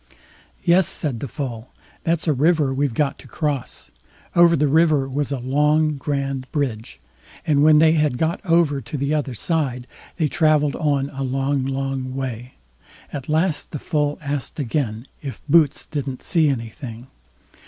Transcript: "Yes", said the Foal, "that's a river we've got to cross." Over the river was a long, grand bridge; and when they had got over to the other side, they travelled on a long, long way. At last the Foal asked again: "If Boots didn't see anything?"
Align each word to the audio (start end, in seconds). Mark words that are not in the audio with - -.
"Yes", 0.63 0.87
said 0.87 1.19
the 1.19 1.27
Foal, 1.27 1.69
"that's 2.03 2.27
a 2.27 2.33
river 2.33 2.73
we've 2.73 2.95
got 2.95 3.19
to 3.19 3.27
cross." 3.27 3.91
Over 4.35 4.55
the 4.55 4.67
river 4.67 5.07
was 5.07 5.31
a 5.31 5.37
long, 5.37 5.97
grand 5.97 6.51
bridge; 6.51 6.99
and 7.45 7.61
when 7.61 7.77
they 7.77 7.91
had 7.91 8.17
got 8.17 8.43
over 8.43 8.81
to 8.81 8.97
the 8.97 9.13
other 9.13 9.35
side, 9.35 9.85
they 10.17 10.27
travelled 10.27 10.75
on 10.77 11.11
a 11.11 11.21
long, 11.21 11.67
long 11.67 12.15
way. 12.15 12.55
At 13.13 13.29
last 13.29 13.69
the 13.69 13.77
Foal 13.77 14.17
asked 14.23 14.59
again: 14.59 15.05
"If 15.21 15.43
Boots 15.47 15.85
didn't 15.85 16.23
see 16.23 16.49
anything?" 16.49 17.05